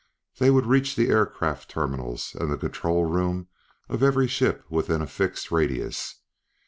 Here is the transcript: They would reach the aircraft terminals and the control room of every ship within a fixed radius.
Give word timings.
They 0.39 0.49
would 0.49 0.65
reach 0.65 0.95
the 0.95 1.09
aircraft 1.09 1.69
terminals 1.69 2.33
and 2.33 2.51
the 2.51 2.57
control 2.57 3.05
room 3.05 3.49
of 3.87 4.01
every 4.01 4.27
ship 4.27 4.63
within 4.67 4.99
a 5.03 5.05
fixed 5.05 5.51
radius. 5.51 6.15